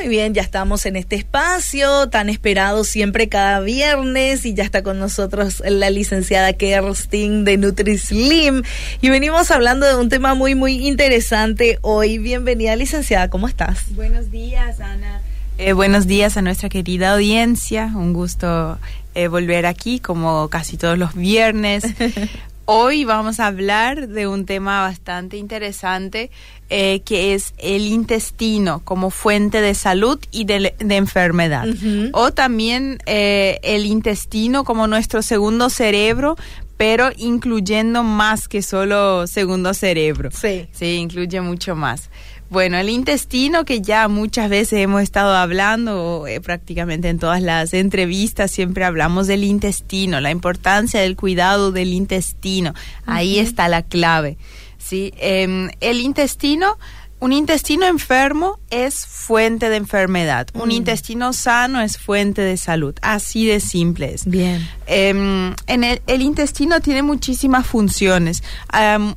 [0.00, 4.82] Muy bien, ya estamos en este espacio tan esperado siempre cada viernes y ya está
[4.82, 8.62] con nosotros la licenciada Kerstin de NutriSlim
[9.02, 12.16] y venimos hablando de un tema muy muy interesante hoy.
[12.16, 13.94] Bienvenida licenciada, ¿cómo estás?
[13.94, 15.20] Buenos días, Ana.
[15.58, 17.92] Eh, buenos días a nuestra querida audiencia.
[17.94, 18.78] Un gusto
[19.14, 21.84] eh, volver aquí como casi todos los viernes.
[22.64, 26.30] Hoy vamos a hablar de un tema bastante interesante
[26.70, 31.66] eh, que es el intestino como fuente de salud y de, enfermedad.
[32.12, 36.36] O también eh, el intestino como nuestro segundo cerebro,
[36.76, 40.30] pero incluyendo más que solo segundo cerebro.
[40.30, 40.68] Sí.
[40.72, 42.08] Sí, incluye mucho más.
[42.50, 47.74] Bueno, el intestino que ya muchas veces hemos estado hablando, eh, prácticamente en todas las
[47.74, 52.74] entrevistas siempre hablamos del intestino, la importancia del cuidado del intestino.
[53.06, 54.36] Ahí está la clave.
[54.80, 55.12] ¿Sí?
[55.18, 56.76] Em, el intestino
[57.20, 60.48] un intestino enfermo es fuente de enfermedad.
[60.54, 60.72] Un mm.
[60.72, 62.94] intestino sano es fuente de salud.
[63.02, 64.24] Así de simple es.
[64.24, 64.66] Bien.
[64.86, 68.42] Em, en el, intestino tiene muchísimas funciones.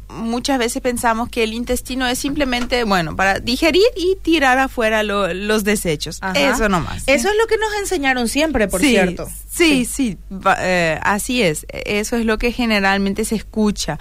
[0.10, 5.64] muchas veces pensamos que el intestino es simplemente, bueno, para digerir y tirar afuera los
[5.64, 6.20] desechos.
[6.36, 7.04] Eso nomás.
[7.08, 9.30] Eso es lo que nos enseñaron siempre, por cierto.
[9.50, 10.18] Sí, sí,
[10.60, 11.66] eh, así es.
[11.70, 13.98] Eso es lo que generalmente se escucha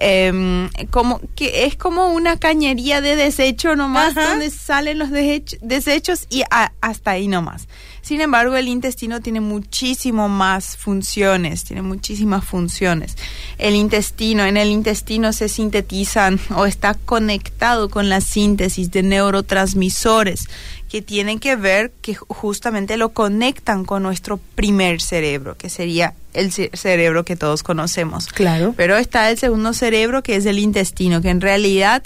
[0.00, 6.42] eh, como que es como una cañería de desecho nomás donde salen los desechos y
[6.80, 7.68] hasta ahí nomás.
[8.10, 13.14] Sin embargo, el intestino tiene muchísimo más funciones, tiene muchísimas funciones.
[13.56, 20.48] El intestino, en el intestino se sintetizan o está conectado con la síntesis de neurotransmisores
[20.88, 26.50] que tienen que ver, que justamente lo conectan con nuestro primer cerebro, que sería el
[26.50, 28.26] cerebro que todos conocemos.
[28.26, 28.74] Claro.
[28.76, 32.02] Pero está el segundo cerebro, que es el intestino, que en realidad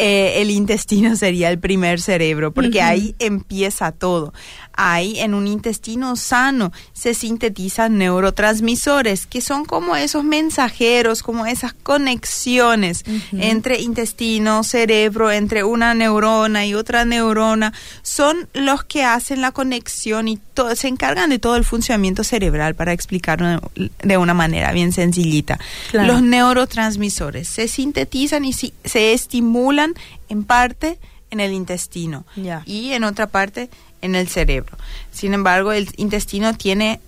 [0.00, 4.32] eh, el intestino sería el primer cerebro, porque ahí empieza todo.
[4.80, 11.72] Ahí en un intestino sano se sintetizan neurotransmisores, que son como esos mensajeros, como esas
[11.72, 17.72] conexiones entre intestino, cerebro, entre una neurona y otra neurona.
[18.02, 20.38] Son los que hacen la conexión y
[20.76, 25.58] se encargan de todo el funcionamiento cerebral, para explicarlo de una manera bien sencillita.
[25.92, 29.87] Los neurotransmisores se sintetizan y se estimulan
[30.28, 30.98] en parte
[31.30, 32.24] en el intestino
[32.64, 33.68] y en otra parte
[34.00, 34.76] en el cerebro.
[35.12, 37.00] Sin embargo, el intestino tiene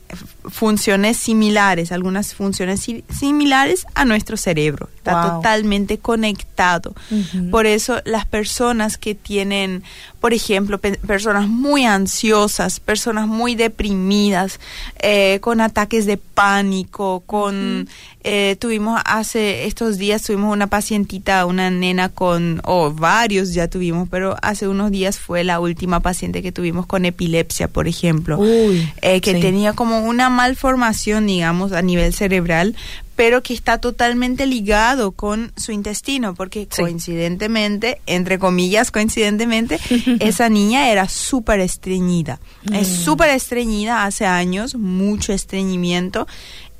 [0.48, 4.88] funciones similares, algunas funciones similares a nuestro cerebro.
[4.97, 6.94] Está totalmente conectado.
[7.50, 9.82] Por eso las personas que tienen,
[10.20, 14.60] por ejemplo, personas muy ansiosas, personas muy deprimidas,
[15.00, 17.88] eh, con ataques de pánico, con...
[18.22, 24.10] Eh, tuvimos hace estos días, tuvimos una pacientita, una nena con, o varios ya tuvimos,
[24.10, 28.38] pero hace unos días fue la última paciente que tuvimos con epilepsia, por ejemplo,
[29.00, 32.75] eh, que tenía como una malformación, digamos, a nivel cerebral,
[33.16, 39.78] pero que está totalmente ligado con su intestino, porque coincidentemente, entre comillas, coincidentemente,
[40.21, 42.41] esa niña era súper estreñida.
[42.72, 43.05] Es mm.
[43.05, 46.27] súper estreñida hace años, mucho estreñimiento,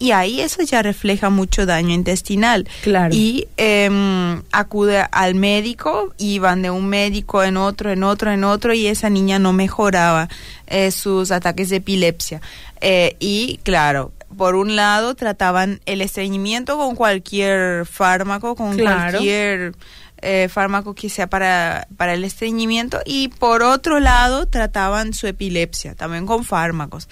[0.01, 2.67] y ahí eso ya refleja mucho daño intestinal.
[2.83, 3.15] Claro.
[3.15, 8.73] Y em, acude al médico, iban de un médico en otro, en otro, en otro,
[8.73, 10.31] y esa niña no mejoraba
[10.67, 12.41] eh, sus ataques de epilepsia.
[12.81, 19.75] Eh, y claro, por un lado trataban el estreñimiento con cualquier fármaco, con cualquier
[20.23, 25.95] eh, fármaco que sea para, para el estreñimiento y por otro lado trataban su epilepsia,
[25.95, 27.09] también con fármacos.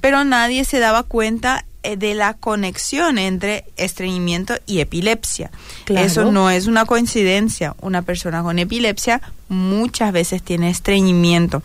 [0.00, 5.50] Pero nadie se daba cuenta de la conexión entre estreñimiento y epilepsia.
[5.88, 7.74] Eso no es una coincidencia.
[7.80, 11.62] Una persona con epilepsia muchas veces tiene estreñimiento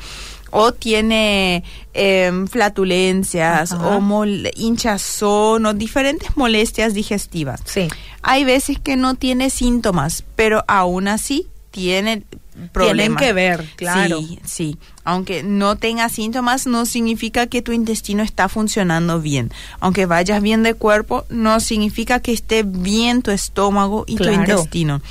[0.52, 1.64] o tiene
[1.94, 7.62] em, flatulencias o hinchazón o diferentes molestias digestivas.
[7.66, 7.88] Sí.
[8.22, 11.48] Hay veces que no tiene síntomas, pero aún así
[11.78, 12.24] tiene
[12.72, 13.20] problemas.
[13.20, 14.20] Tienen que ver, claro.
[14.20, 14.78] Sí, sí.
[15.04, 19.52] Aunque no tenga síntomas, no significa que tu intestino está funcionando bien.
[19.80, 25.02] Aunque vayas bien de cuerpo, no significa que esté bien tu estómago y tu intestino.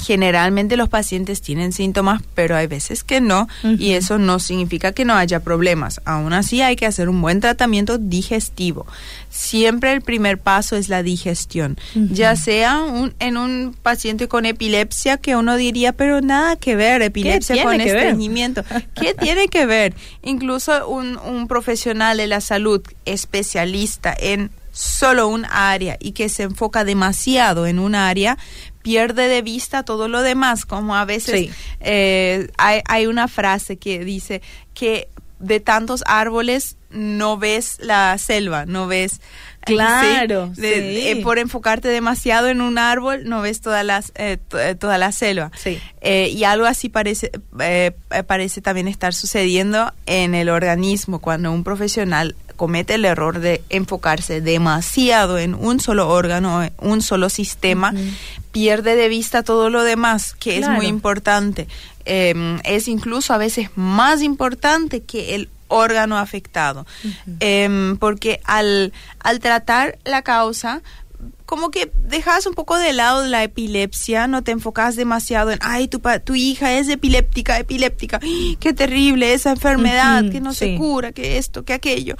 [0.00, 5.04] Generalmente los pacientes tienen síntomas, pero hay veces que no, y eso no significa que
[5.04, 6.00] no haya problemas.
[6.04, 8.86] Aún así hay que hacer un buen tratamiento digestivo.
[9.28, 15.18] Siempre el primer paso es la digestión, ya sea un, en un paciente con epilepsia
[15.18, 18.64] que uno diría, pero nada que ver, epilepsia con estreñimiento.
[18.94, 19.94] ¿Qué tiene que ver?
[20.22, 26.44] Incluso un, un profesional de la salud especialista en solo un área y que se
[26.44, 28.38] enfoca demasiado en un área
[28.82, 31.50] pierde de vista todo lo demás, como a veces
[31.80, 34.42] eh, hay, hay una frase que dice
[34.74, 39.20] que de tantos árboles no ves la selva, no ves
[39.62, 40.52] Claro.
[40.56, 45.12] Eh, por enfocarte demasiado en un árbol, no ves toda, las, eh, eh, toda la
[45.12, 45.50] selva.
[45.56, 45.80] Sí.
[46.02, 47.30] y algo así parece,
[48.26, 54.42] parece también estar sucediendo en el organismo cuando un profesional comete el error de enfocarse
[54.42, 57.94] demasiado en un solo órgano, un solo sistema,
[58.52, 61.68] pierde de vista todo lo demás, que es muy importante.
[62.04, 66.86] Em, es incluso a veces más importante que el órgano afectado.
[67.40, 70.82] Em, porque al, al tratar la causa,
[71.50, 75.88] como que dejas un poco de lado la epilepsia, no te enfocas demasiado en, ay,
[75.88, 78.20] tu, tu hija es epiléptica, epiléptica,
[78.60, 82.14] qué terrible esa enfermedad, que no se cura, que esto, que aquello.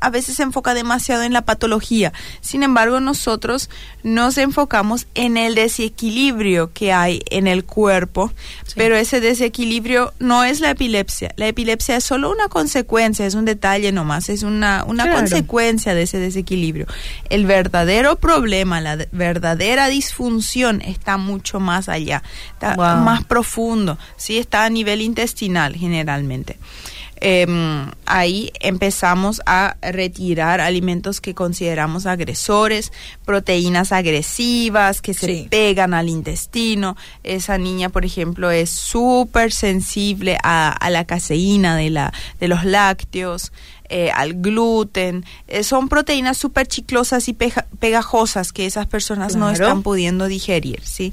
[0.00, 2.12] A veces se enfoca demasiado en la patología.
[2.40, 3.70] Sin embargo, nosotros
[4.02, 8.32] nos enfocamos en el desequilibrio que hay en el cuerpo,
[8.74, 11.32] pero ese desequilibrio no es la epilepsia.
[11.36, 16.02] La epilepsia es solo una consecuencia, es un detalle nomás, es una, una consecuencia de
[16.02, 16.88] ese desequilibrio.
[17.30, 22.22] El verdadero problema la verdadera disfunción está mucho más allá,
[22.52, 26.58] está más profundo, sí está a nivel intestinal generalmente.
[27.24, 32.92] Em, ahí empezamos a retirar alimentos que consideramos agresores,
[33.24, 36.96] proteínas agresivas que se pegan al intestino.
[37.22, 43.52] Esa niña, por ejemplo, es súper sensible a, la caseína de, la, de los lácteos.
[43.94, 45.22] Eh, al gluten.
[45.48, 51.12] Eh, son proteínas súper chiclosas y pegajosas que esas personas no están pudiendo digerir, ¿sí?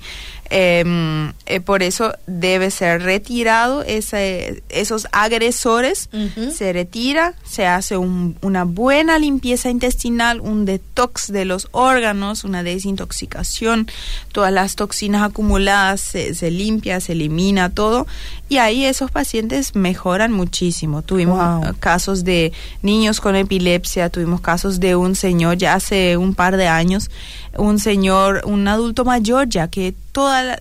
[0.52, 6.10] Em, eh, por eso debe ser retirado ese, esos agresores,
[6.56, 13.88] se retira, se hace una buena limpieza intestinal, un detox de los órganos, una desintoxicación,
[14.32, 18.08] todas las toxinas acumuladas se, limpia, se elimina todo
[18.48, 21.04] y ahí esos pacientes mejoran muchísimo.
[21.04, 26.58] Tuvimos casos de niños con epilepsia, tuvimos casos de un señor ya hace un par
[26.58, 27.10] de años,
[27.58, 30.60] un señor, un adulto mayor ya que toda la,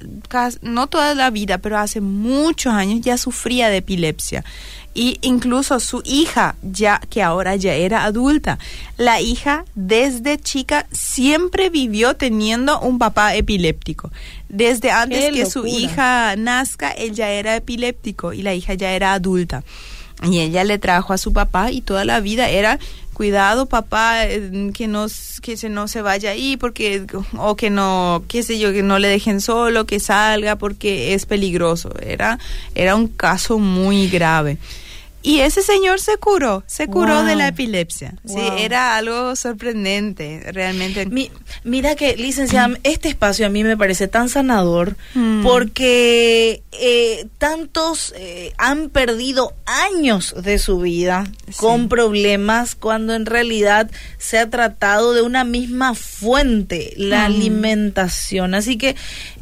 [0.63, 4.45] no toda la vida, pero hace muchos años ya sufría de epilepsia.
[4.95, 8.59] Y incluso su hija, ya que ahora ya era adulta,
[8.97, 14.11] la hija desde chica siempre vivió teniendo un papá epiléptico.
[14.49, 19.13] Desde antes que su hija nazca, él ya era epiléptico y la hija ya era
[19.13, 19.63] adulta.
[20.23, 22.79] Y ella le trajo a su papá y toda la vida era
[23.19, 25.07] cuidado papá eh, que no
[25.43, 27.05] que se no se vaya ahí porque
[27.37, 31.27] o que no qué sé yo que no le dejen solo que salga porque es
[31.27, 32.39] peligroso era
[32.77, 34.59] era un caso muy grave
[35.21, 38.15] y ese señor se curó, se curó de la epilepsia.
[38.25, 41.09] Sí, era algo sorprendente, realmente.
[41.65, 45.43] mira que, licenciada, este espacio a mí me parece tan sanador mm.
[45.43, 51.27] porque eh, tantos eh, han perdido años de su vida
[51.57, 57.33] con problemas cuando en realidad se ha tratado de una misma fuente, la mm.
[57.33, 58.55] alimentación.
[58.55, 58.95] Así que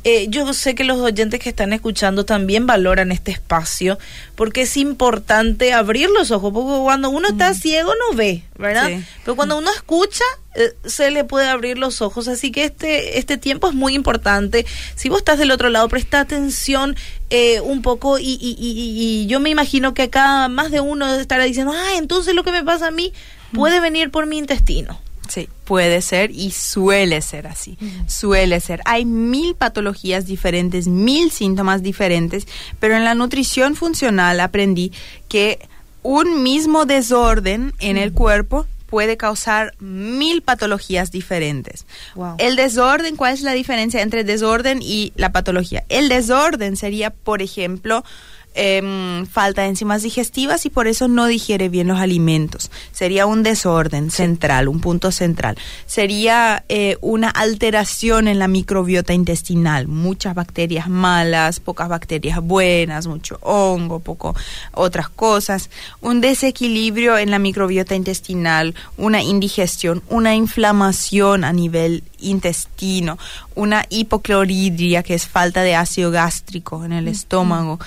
[0.08, 3.99] eh, yo sé que los oyentes que están escuchando también valoran este espacio
[4.37, 8.88] porque es importante abrir los ojos, porque cuando uno está ciego no ve, ¿verdad?
[9.25, 10.23] Pero cuando uno escucha,
[10.55, 12.29] eh, se le puede abrir los ojos.
[12.29, 14.64] Así que este, este tiempo es muy importante.
[14.94, 16.94] Si vos estás del otro lado, presta atención
[17.31, 21.43] eh, un poco y, y, y, yo me imagino que acá más de uno estará
[21.43, 23.13] diciendo, ah, entonces lo que me pasa a mí
[23.53, 25.01] puede venir por mi intestino.
[25.29, 27.79] Sí, puede ser y suele ser así.
[28.06, 28.81] Suele ser.
[28.85, 32.47] Hay mil patologías diferentes, mil síntomas diferentes,
[32.81, 34.93] pero en la nutrición funcional aprendí
[35.29, 35.59] que
[36.03, 41.87] un mismo desorden en el cuerpo puede causar mil patologías diferentes.
[42.39, 45.85] El desorden, ¿cuál es la diferencia entre desorden y la patología?
[45.89, 48.05] El desorden sería, por ejemplo,
[48.58, 52.70] Em, falta de enzimas digestivas y por eso no digiere bien los alimentos.
[52.91, 55.58] Sería un desorden central, un punto central.
[55.84, 63.39] Sería eh, una alteración en la microbiota intestinal, muchas bacterias malas, pocas bacterias buenas, mucho
[63.43, 64.34] hongo, poco
[64.72, 65.69] otras cosas.
[66.01, 73.19] Un desequilibrio en la microbiota intestinal, una indigestión, una inflamación a nivel intestino,
[73.55, 77.79] una hipocloridria, que es falta de ácido gástrico en el estómago,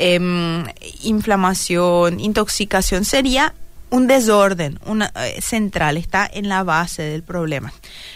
[0.00, 0.64] Em,
[1.02, 3.52] inflamación, intoxicación, sería
[3.90, 7.72] un desorden una, eh, central, está en la base del problema.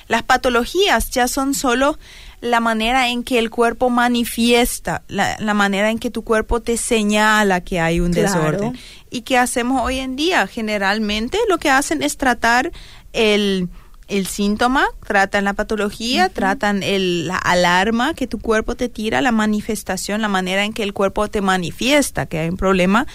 [0.07, 1.99] Las patologías ya son solo
[2.41, 7.63] la manera en que el cuerpo manifiesta, la, manera en que tu cuerpo te señala
[7.63, 8.79] que hay un desorden.
[9.11, 10.47] ¿Y qué hacemos hoy en día?
[10.47, 12.71] Generalmente lo que hacen es tratar
[13.13, 13.69] el
[14.13, 19.33] el síntoma, tratan la patología, tratan el, la alarma que tu cuerpo te tira, la
[19.33, 23.07] manifestación, la manera en que el cuerpo te manifiesta que hay un problema,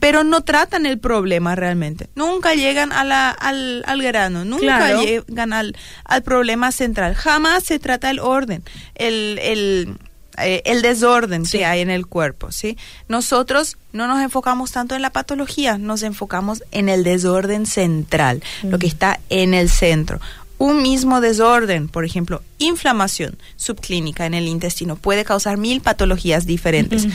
[0.00, 2.08] pero no tratan el problema realmente.
[2.14, 7.14] Nunca llegan a la, al, al grano, nunca llegan al, al problema central.
[7.14, 8.62] Jamás se trata el orden,
[8.94, 9.98] el, el
[10.38, 12.76] eh, el desorden que hay en el cuerpo, ¿sí?
[13.08, 18.78] Nosotros no nos enfocamos tanto en la patología, nos enfocamos en el desorden central, lo
[18.78, 20.20] que está en el centro
[20.58, 27.06] un mismo desorden, por ejemplo, inflamación subclínica en el intestino, puede causar mil patologías diferentes.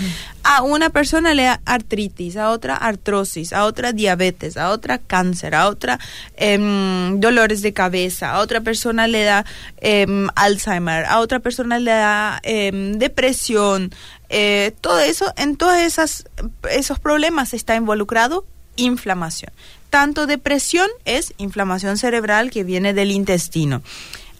[0.43, 5.55] A una persona le da artritis, a otra artrosis, a otra diabetes, a otra cáncer,
[5.55, 6.00] a otra
[6.38, 9.45] em, dolores de cabeza, a otra persona le da
[9.77, 13.91] em, Alzheimer, a otra persona le da em, depresión.
[14.29, 16.25] Eh, todo eso, en todos esas,
[16.69, 18.45] esos problemas está involucrado
[18.77, 19.51] inflamación
[19.91, 23.83] tanto depresión es inflamación cerebral que viene del intestino.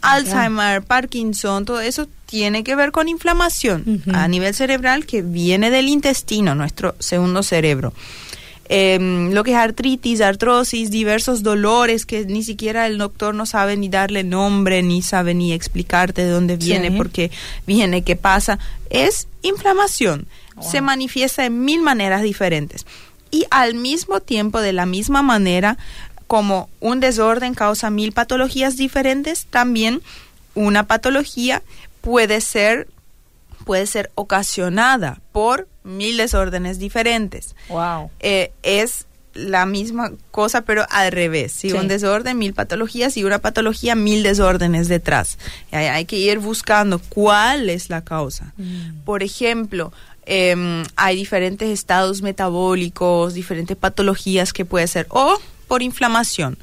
[0.02, 5.90] Alzheimer, Parkinson, todo eso tiene que ver con inflamación a nivel cerebral que viene del
[5.90, 7.94] intestino, nuestro segundo cerebro.
[8.74, 13.76] Em, lo que es artritis, artrosis, diversos dolores que ni siquiera el doctor no sabe
[13.76, 17.30] ni darle nombre, ni sabe ni explicarte de dónde viene, por qué
[17.68, 18.58] viene, qué pasa,
[18.90, 20.26] es inflamación.
[20.62, 22.86] Se manifiesta en mil maneras diferentes
[23.32, 25.78] y al mismo tiempo, de la misma manera,
[26.28, 30.02] como un desorden causa mil patologías diferentes, también
[30.54, 31.64] una patología
[32.02, 32.88] puede ser
[33.66, 37.56] puede ser ocasionada por mil desórdenes diferentes.
[37.70, 38.10] Wow.
[38.20, 41.54] Eh, es la misma cosa, pero al revés.
[41.54, 45.38] Si un desorden, mil patologías y una patología, mil desórdenes detrás.
[45.72, 48.54] Hay, que ir buscando cuál es la causa.
[48.58, 49.04] Mm.
[49.06, 49.94] Por ejemplo,
[50.26, 56.58] Em, hay diferentes estados metabólicos, diferentes patologías que puede ser o por inflamación,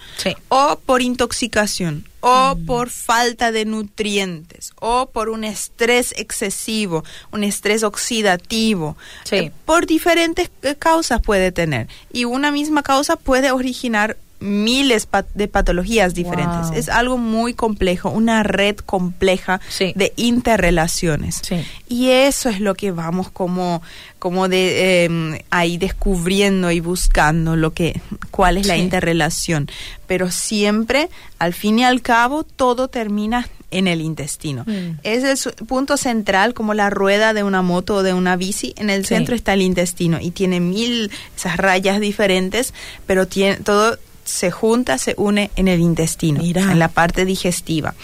[0.48, 2.66] o por intoxicación, o mm.
[2.66, 8.98] por falta de nutrientes, o por un estrés excesivo, un estrés oxidativo.
[9.30, 11.88] Eh, por diferentes eh, causas puede tener.
[12.12, 16.70] Y una misma causa puede originar miles de patologías diferentes.
[16.74, 21.42] Es algo muy complejo, una red compleja de interrelaciones.
[21.88, 23.82] Y eso es lo que vamos como,
[24.18, 29.68] como de em, ahí descubriendo y buscando lo que, cuál es la interrelación.
[30.06, 34.64] Pero siempre, al fin y al cabo, todo termina en el intestino.
[34.66, 35.00] Mm.
[35.02, 38.74] Es el punto central, como la rueda de una moto o de una bici.
[38.76, 42.72] En el centro está el intestino y tiene mil esas rayas diferentes,
[43.06, 47.94] pero tiene todo se junta, se une en el intestino, en la parte digestiva.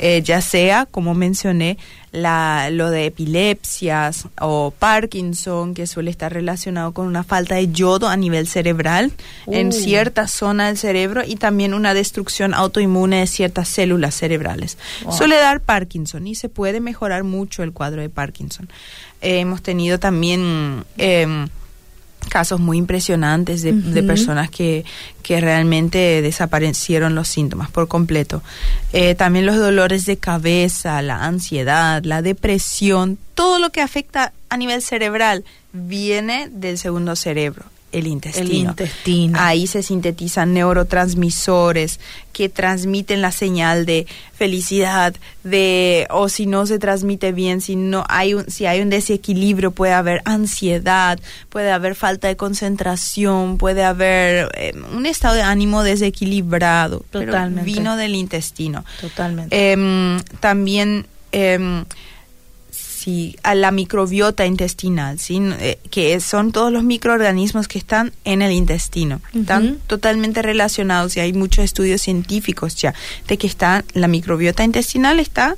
[0.00, 1.76] Eh, ya sea, como mencioné,
[2.12, 8.08] la, lo de epilepsias o Parkinson, que suele estar relacionado con una falta de yodo
[8.08, 9.12] a nivel cerebral
[9.46, 14.78] en cierta zona del cerebro y también una destrucción autoinmune de ciertas células cerebrales.
[15.10, 18.68] Suele dar Parkinson y se puede mejorar mucho el cuadro de Parkinson.
[19.20, 20.84] Eh, hemos tenido también...
[20.96, 21.48] Em,
[22.28, 24.84] casos muy impresionantes de, personas que,
[25.22, 28.42] que, realmente desaparecieron los síntomas por completo.
[28.92, 34.56] Eh, también los dolores de cabeza, la ansiedad, la depresión, todo lo que afecta a
[34.56, 38.74] nivel cerebral viene del segundo cerebro el intestino.
[39.38, 42.00] Ahí se sintetizan neurotransmisores
[42.32, 48.04] que transmiten la señal de felicidad, de o si no se transmite bien, si no
[48.08, 51.18] hay un, si hay un desequilibrio puede haber ansiedad,
[51.48, 57.04] puede haber falta de concentración, puede haber eh, un estado de ánimo desequilibrado.
[57.10, 57.64] Totalmente.
[57.64, 58.84] vino del intestino.
[59.00, 59.72] Totalmente.
[59.72, 61.06] Em, también
[63.42, 65.40] a la microbiota intestinal, ¿sí?
[65.60, 69.20] Eh, que son todos los microorganismos que están en el intestino.
[69.34, 72.94] Están totalmente relacionados y hay muchos estudios científicos ya
[73.26, 75.56] de que está, la microbiota intestinal está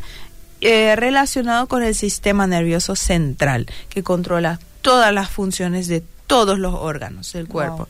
[0.61, 6.75] eh, relacionado con el sistema nervioso central, que controla todas las funciones de todos los
[6.75, 7.89] órganos del cuerpo.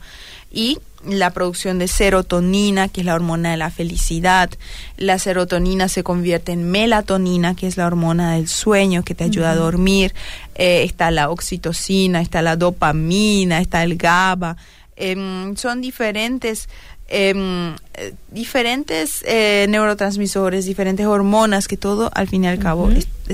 [0.51, 4.49] Y la producción de serotonina, que es la hormona de la felicidad.
[4.97, 9.51] La serotonina se convierte en melatonina, que es la hormona del sueño, que te ayuda
[9.51, 10.13] a dormir.
[10.55, 14.57] Eh, está la oxitocina, está la dopamina, está el GABA.
[14.95, 16.69] Em, son diferentes
[17.13, 22.89] em, eh, diferentes eh, neurotransmisores, diferentes hormonas, que todo al fin y al cabo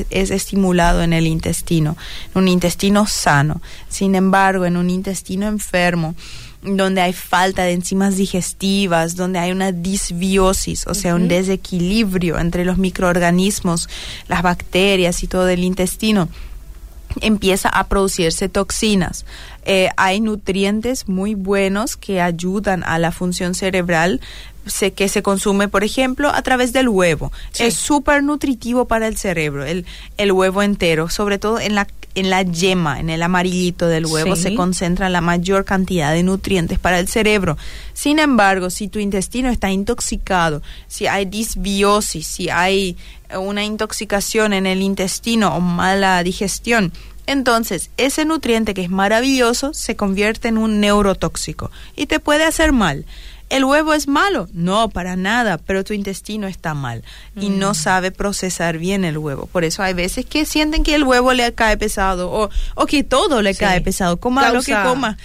[0.09, 1.95] es, estimulado en el intestino,
[2.33, 3.61] en un intestino sano.
[3.87, 6.15] Sin embargo, en un intestino enfermo,
[6.61, 12.65] donde hay falta de enzimas digestivas, donde hay una disbiosis, o sea, un desequilibrio entre
[12.65, 13.89] los microorganismos,
[14.27, 16.29] las bacterias y todo el intestino.
[17.21, 19.25] empieza a producirse toxinas.
[19.65, 24.21] Eh, hay nutrientes muy buenos que ayudan a la función cerebral
[24.67, 27.31] se, que se consume, por ejemplo, a través del huevo.
[27.57, 29.85] Es súper nutritivo para el cerebro, el,
[30.17, 31.87] el huevo entero, sobre todo en la
[32.19, 36.79] en la yema, en el amarillito del huevo, se concentra la mayor cantidad de nutrientes
[36.79, 37.57] para el cerebro.
[37.93, 42.97] Sin embargo, si tu intestino está intoxicado, si hay disbiosis, si hay
[43.39, 46.91] una intoxicación en el intestino o mala digestión,
[47.27, 52.71] entonces ese nutriente que es maravilloso se convierte en un neurotóxico y te puede hacer
[52.71, 53.05] mal.
[53.49, 54.47] ¿El huevo es malo?
[54.51, 57.03] No, para nada, pero tu intestino está mal
[57.35, 57.75] y no mm.
[57.75, 59.45] sabe procesar bien el huevo.
[59.45, 63.03] Por eso hay veces que sienten que el huevo le cae pesado o, o que
[63.03, 65.17] todo le cae pesado, coma lo que coma.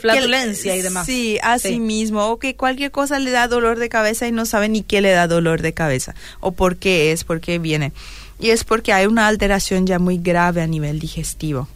[0.00, 1.06] Flatulencia y demás.
[1.06, 2.26] Sí, así mismo.
[2.26, 5.10] O que cualquier cosa le da dolor de cabeza y no sabe ni qué le
[5.10, 6.14] da dolor de cabeza.
[6.40, 7.92] O por qué es, por qué viene.
[8.38, 11.68] Y es porque hay una alteración ya muy grave a nivel digestivo.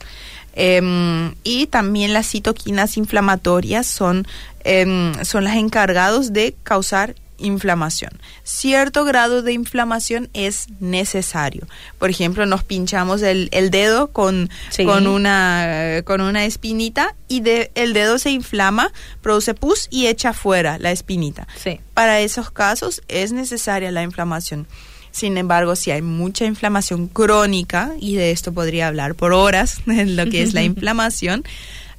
[0.62, 4.26] Em, y también las citoquinas inflamatorias son,
[4.62, 8.11] em, son las encargadas de causar inflamación.
[8.45, 11.67] Cierto grado de inflamación es necesario.
[11.99, 14.50] Por ejemplo, nos pinchamos el, dedo con,
[14.85, 20.35] con, una, con una espinita y de, el dedo se inflama, produce pus y echa
[20.35, 21.49] fuera la espinita.
[21.95, 24.67] Para esos casos es necesaria la inflamación.
[25.12, 30.26] Sin embargo, si hay mucha inflamación crónica, y de esto podría hablar por horas, lo
[30.26, 31.45] que es la inflamación,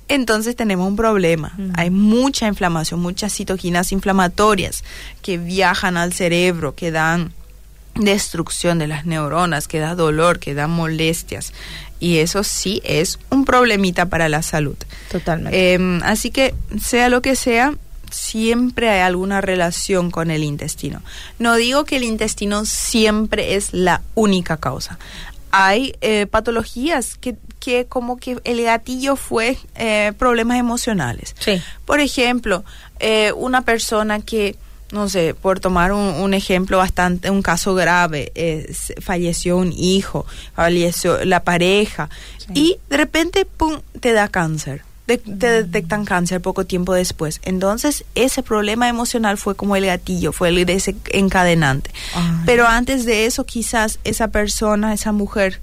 [0.08, 1.58] entonces tenemos un problema.
[1.75, 4.84] Hay mucha inflamación, muchas citoquinas inflamatorias
[5.22, 7.32] que viajan al cerebro, que dan
[7.96, 11.53] destrucción de las neuronas, que da dolor, que da molestias.
[12.01, 14.75] Y eso sí es un problemita para la salud.
[15.10, 15.74] Totalmente.
[15.74, 17.74] Em, así que, sea lo que sea,
[18.12, 21.01] siempre hay alguna relación con el intestino.
[21.39, 25.00] No digo que el intestino siempre es la única causa.
[25.51, 31.36] Hay eh, patologías que, que como que el gatillo fue eh, problemas emocionales.
[31.86, 32.63] Por ejemplo,
[33.00, 34.56] eh, una persona que
[34.91, 38.34] no sé, por tomar un, ejemplo bastante, un caso grave,
[39.00, 42.10] falleció un hijo, falleció la pareja
[42.53, 44.84] y de repente, ¡pum!, te da cáncer
[45.18, 47.39] te, detectan cáncer poco tiempo después.
[47.44, 51.91] Entonces, ese problema emocional fue como el gatillo, fue el desencadenante.
[52.45, 55.60] Pero antes de eso, quizás esa persona, esa mujer,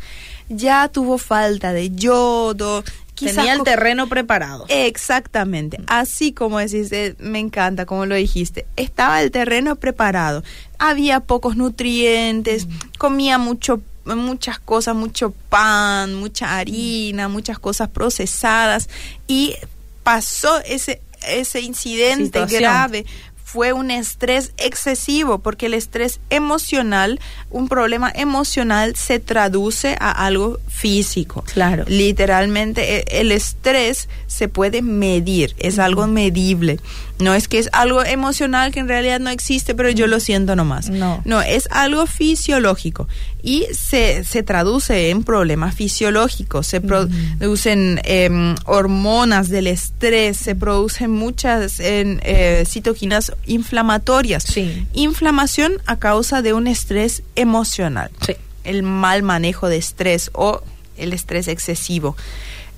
[0.48, 2.84] ya tuvo falta de yodo.
[3.14, 4.64] Tenía el terreno preparado.
[4.68, 5.80] Exactamente.
[5.88, 8.66] Así como decís, me encanta como lo dijiste.
[8.76, 10.44] Estaba el terreno preparado.
[10.78, 13.82] Había pocos nutrientes, comía mucho
[14.16, 18.88] muchas cosas, mucho pan, mucha harina, muchas cosas procesadas
[19.26, 19.54] y
[20.02, 23.04] pasó ese ese incidente grave
[23.48, 27.18] fue un estrés excesivo, porque el estrés emocional,
[27.48, 31.42] un problema emocional se traduce a algo físico.
[31.54, 31.84] Claro.
[31.88, 36.78] Literalmente e, el estrés se puede medir, es algo medible.
[37.20, 40.54] No es que es algo emocional que en realidad no existe, pero yo lo siento
[40.54, 40.90] nomás.
[40.90, 41.22] No.
[41.24, 43.08] No, es algo fisiológico
[43.48, 46.66] y se, se traduce en problemas fisiológicos.
[46.66, 54.42] Se producen em, hormonas del estrés, se producen muchas en, eh, citoquinas inflamatorias.
[54.42, 54.86] Sí.
[54.92, 58.10] Inflamación a causa de un estrés emocional.
[58.26, 58.34] Sí.
[58.64, 60.62] El mal manejo de estrés o
[60.98, 62.18] el estrés excesivo.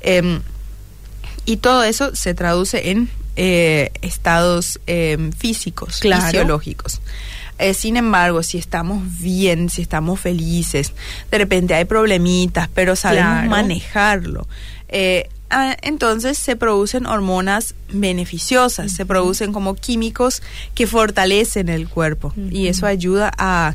[0.02, 0.40] Em,
[1.46, 7.00] y todo eso se traduce en eh, estados em, físicos, fisiológicos.
[7.60, 10.92] Eh, sin embargo, si estamos bien, si estamos felices,
[11.30, 14.48] de repente hay problemitas, pero sabemos manejarlo.
[14.88, 20.42] Eh, ah, entonces se producen hormonas beneficiosas, se producen como químicos
[20.74, 23.74] que fortalecen el cuerpo y eso ayuda a,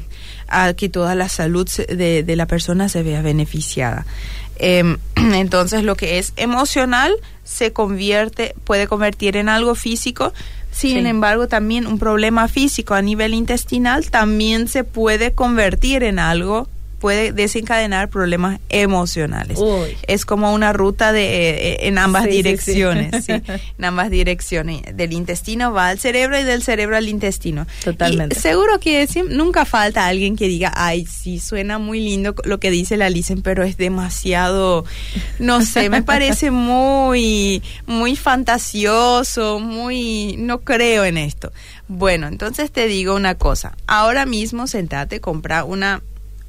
[0.78, 4.06] que toda la salud de, de la persona se vea beneficiada.
[4.58, 10.34] Em, entonces lo que es emocional se convierte, puede convertir en algo físico.
[10.76, 16.68] Sin embargo, también un problema físico a nivel intestinal también se puede convertir en algo
[17.00, 19.60] puede desencadenar problemas emocionales.
[20.08, 24.82] Es como una ruta de eh, eh, en ambas direcciones, en ambas direcciones.
[24.96, 27.68] Del intestino va al cerebro y del cerebro al intestino.
[27.84, 28.40] Totalmente.
[28.40, 32.98] seguro que nunca falta alguien que diga, ay, sí, suena muy lindo lo que dice
[32.98, 34.86] la Licen, pero es demasiado,
[35.40, 41.52] no sé, me parece muy, muy fantasioso, muy, no creo en esto.
[41.88, 43.78] Bueno, entonces te digo una cosa.
[43.86, 46.02] Ahora mismo sentate, compra una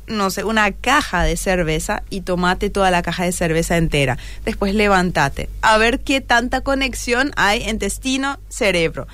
[0.07, 4.19] no sé, una caja de cerveza y tomate toda la caja de cerveza entera.
[4.45, 5.49] Después levántate.
[5.63, 9.07] A ver qué tanta conexión hay intestino-cerebro.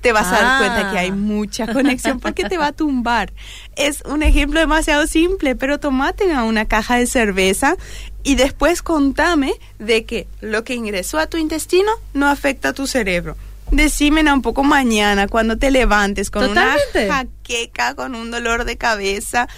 [0.00, 1.14] te vas a dar cuenta que hay ah.
[1.14, 3.32] mucha conexión porque te va a tumbar.
[3.76, 7.76] Es un ejemplo demasiado simple, pero tomate a una caja de cerveza
[8.22, 12.86] y después contame de que lo que ingresó a tu intestino no afecta a tu
[12.86, 13.36] cerebro.
[13.70, 19.48] Decime un poco mañana cuando te levantes con una jaqueca, con un dolor de cabeza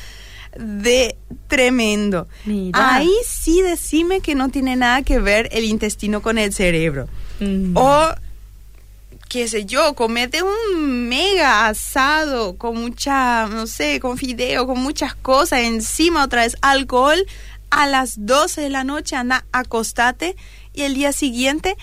[0.59, 1.17] de
[1.49, 2.29] tremendo.
[2.73, 7.09] Ahí sí decime que no tiene nada que ver el intestino con el cerebro.
[7.41, 7.77] Mm.
[7.77, 8.09] O
[9.29, 15.15] qué sé yo, comete un mega asado con mucha, no sé, con fideo, con muchas
[15.15, 17.27] cosas, encima otra vez alcohol,
[17.71, 20.37] a las 12 de la noche anda, acostate
[20.75, 21.79] y el día siguiente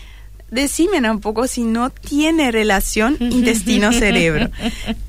[0.51, 4.49] decime un poco si no tiene relación intestino-cerebro.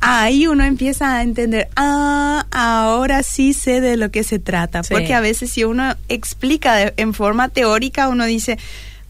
[0.01, 4.83] Ahí uno empieza a entender, ah, ahora sí sé de lo que se trata.
[4.83, 8.59] Porque a veces si uno explica en forma teórica, uno dice,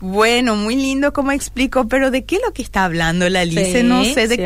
[0.00, 3.82] bueno, muy lindo como explico, pero ¿de qué es lo que está hablando la Alice?
[3.82, 4.36] no sé de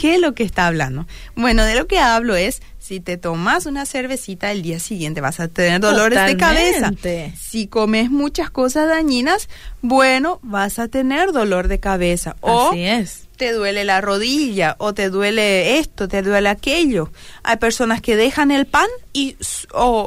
[0.00, 1.06] qué es lo que está hablando.
[1.34, 5.40] Bueno, de lo que hablo es, si te tomas una cervecita el día siguiente vas
[5.40, 6.92] a tener dolores de cabeza.
[7.38, 9.48] Si comes muchas cosas dañinas,
[9.80, 12.36] bueno, vas a tener dolor de cabeza.
[12.40, 13.28] O Así es.
[13.36, 17.10] te duele la rodilla, o te duele esto, te duele aquello.
[17.42, 19.36] Hay personas que dejan el pan y,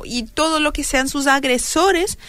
[0.06, 2.20] y todo lo que sean sus agresores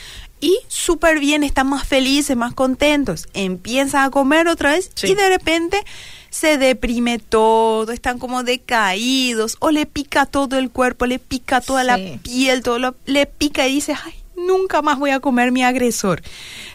[0.42, 5.28] y súper bien, están más felices, más contentos, empiezan a comer otra vez y de
[5.28, 5.83] repente
[6.31, 11.85] se deprime todo, están como decaídos o le pica todo el cuerpo, le pica toda
[11.85, 15.62] la piel, todo lo, le pica y dice, ay, nunca más voy a comer mi
[15.62, 16.22] agresor,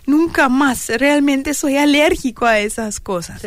[0.06, 3.41] nunca más, realmente soy alérgico a esas cosas.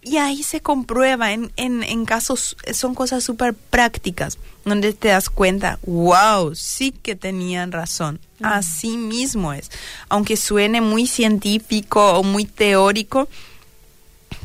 [0.00, 5.28] Y ahí se comprueba, en, en, en casos, son cosas súper prácticas, donde te das
[5.28, 9.70] cuenta, wow, sí que tenían razón, así mismo es.
[10.08, 13.28] Aunque suene muy científico o muy teórico,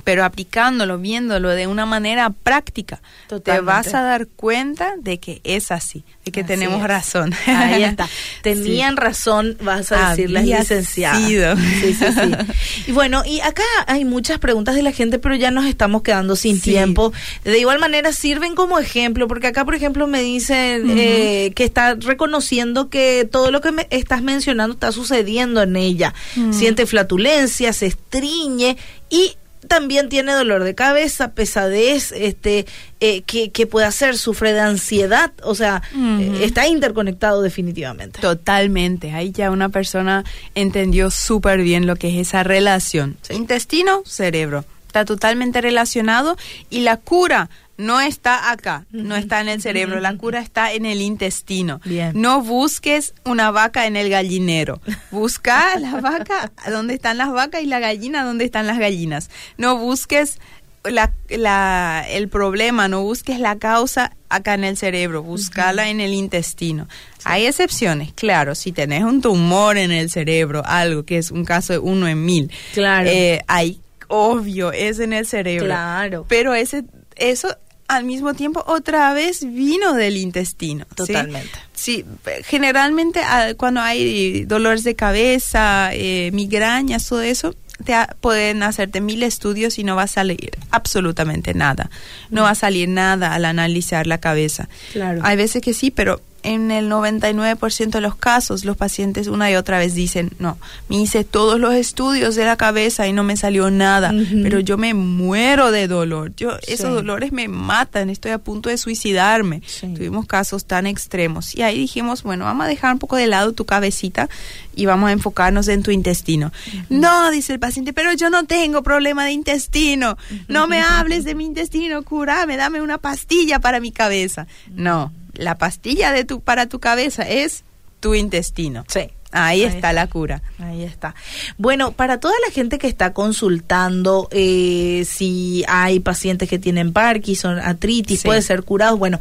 [0.04, 3.02] pero aplicándolo, viéndolo de una manera práctica,
[3.44, 7.34] te vas a dar cuenta de que es así, de que tenemos razón.
[7.48, 8.10] Ahí está.
[8.42, 11.56] Tenían razón, vas a decirle licenciada.
[11.56, 12.86] Sí, sí, sí.
[12.88, 16.36] y bueno, y acá hay muchas preguntas de la gente, pero ya nos estamos quedando
[16.36, 17.14] sin tiempo.
[17.44, 21.96] De igual manera sirven como ejemplo, porque acá, por ejemplo, me dicen eh, que está
[21.96, 26.14] reconociendo que todo lo que me estás mencionando está sucediendo en ella.
[26.52, 28.78] Siente flatulencia, se estriñe
[29.10, 32.66] y también tiene dolor de cabeza, pesadez, este,
[33.00, 38.20] eh, que, que, puede hacer, sufre de ansiedad, o sea, eh, está interconectado definitivamente.
[38.20, 40.24] Totalmente, ahí ya una persona
[40.56, 43.18] entendió súper bien lo que es esa relación.
[43.30, 46.38] Intestino, cerebro, está totalmente relacionado
[46.70, 50.86] y la cura no está acá, no está en el cerebro, la cura está en
[50.86, 51.82] el intestino.
[52.14, 54.80] No busques una vaca en el gallinero.
[55.12, 59.30] Busca la vaca donde están las vacas y la gallina donde están las gallinas.
[59.58, 60.40] No busques
[60.84, 66.88] la, el problema, no busques la causa acá en el cerebro, búscala en el intestino.
[67.24, 71.74] Hay excepciones, claro, si tenés un tumor en el cerebro, algo que es un caso
[71.74, 73.10] de uno en mil, claro.
[73.10, 75.66] Eh, hay obvio, es en el cerebro.
[75.66, 76.26] Claro.
[76.28, 76.84] Pero ese,
[77.16, 80.86] eso al mismo tiempo otra vez vino del intestino.
[80.96, 81.52] Totalmente.
[81.74, 82.06] Sí,
[82.46, 89.24] generalmente ah, cuando hay dolores de cabeza, eh, migrañas, todo eso, te pueden hacerte mil
[89.24, 91.90] estudios y no va a salir absolutamente nada.
[92.30, 94.70] No va a salir nada al analizar la cabeza.
[94.94, 95.22] Claro.
[95.24, 99.56] Hay veces que sí, pero en el 99% de los casos los pacientes una y
[99.56, 100.58] otra vez dicen, no,
[100.90, 104.78] me hice todos los estudios de la cabeza y no me salió nada, pero yo
[104.78, 109.62] me muero de dolor, yo esos dolores me matan, estoy a punto de suicidarme.
[109.82, 111.56] Tuvimos casos tan extremos.
[111.56, 114.30] Y ahí dijimos, bueno, vamos a dejar un poco de lado tu cabecita
[114.76, 116.52] y vamos a enfocarnos en tu intestino.
[116.90, 121.36] No, dice el paciente, pero yo no tengo problema de intestino, no me hables de
[121.36, 124.48] mi intestino, curame, dame una pastilla para mi cabeza.
[124.76, 127.64] No la pastilla de tu, para tu cabeza es
[128.00, 128.86] tu intestino.
[128.88, 129.10] Sí.
[129.34, 130.44] Ahí, está, la cura.
[130.60, 131.16] Ahí está.
[131.58, 137.58] Bueno, para toda la gente que está consultando, eh, si hay pacientes que tienen Parkinson,
[137.58, 139.20] artritis, puede ser curado, bueno,